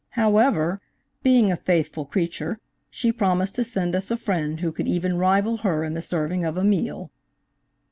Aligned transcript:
However, 0.17 0.81
being 1.21 1.51
a 1.51 1.55
faithful 1.55 2.05
creature 2.05 2.59
she 2.89 3.11
promised 3.11 3.53
to 3.57 3.63
send 3.63 3.93
us 3.93 4.09
a 4.09 4.17
friend 4.17 4.59
who 4.59 4.71
could 4.71 4.87
even 4.87 5.15
rival 5.15 5.57
her 5.57 5.83
in 5.83 5.93
the 5.93 6.01
serving 6.01 6.43
of 6.43 6.57
a 6.57 6.63
meal. 6.63 7.11